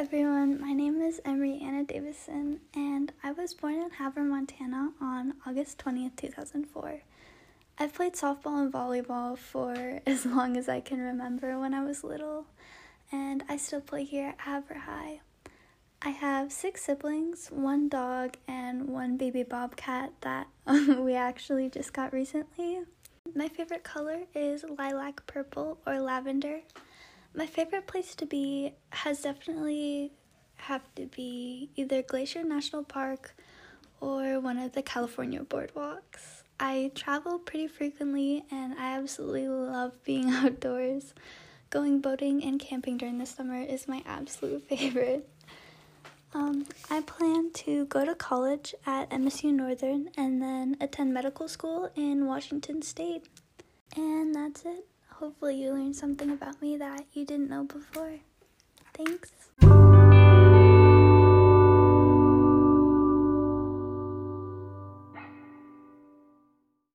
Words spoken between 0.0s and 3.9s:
everyone. My name is Emery Anna Davison, and I was born in